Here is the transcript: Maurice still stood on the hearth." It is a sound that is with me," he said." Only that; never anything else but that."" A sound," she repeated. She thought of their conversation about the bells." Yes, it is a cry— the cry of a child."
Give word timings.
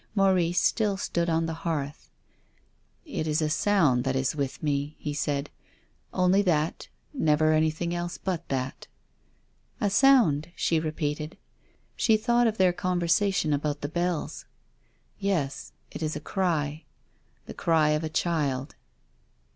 Maurice 0.15 0.59
still 0.59 0.97
stood 0.97 1.29
on 1.29 1.45
the 1.45 1.53
hearth." 1.61 2.09
It 3.05 3.27
is 3.27 3.39
a 3.39 3.51
sound 3.51 4.03
that 4.03 4.15
is 4.15 4.35
with 4.35 4.63
me," 4.63 4.95
he 4.97 5.13
said." 5.13 5.51
Only 6.11 6.41
that; 6.41 6.87
never 7.13 7.53
anything 7.53 7.93
else 7.93 8.17
but 8.17 8.49
that."" 8.49 8.87
A 9.79 9.91
sound," 9.91 10.49
she 10.55 10.79
repeated. 10.79 11.37
She 11.95 12.17
thought 12.17 12.47
of 12.47 12.57
their 12.57 12.73
conversation 12.73 13.53
about 13.53 13.81
the 13.81 13.87
bells." 13.89 14.45
Yes, 15.19 15.71
it 15.91 16.01
is 16.01 16.15
a 16.15 16.19
cry— 16.19 16.83
the 17.45 17.53
cry 17.53 17.89
of 17.89 18.03
a 18.03 18.09
child." 18.09 18.73